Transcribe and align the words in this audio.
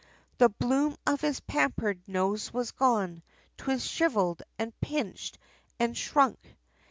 The 0.39 0.49
bloom 0.49 0.97
of 1.05 1.21
his 1.21 1.41
pampered 1.41 2.01
nose 2.07 2.51
was 2.51 2.71
gone, 2.71 3.21
'twas 3.57 3.85
shrivelled, 3.85 4.41
and 4.57 4.73
pinched, 4.81 5.37
and 5.79 5.95
shrunk! 5.95 6.39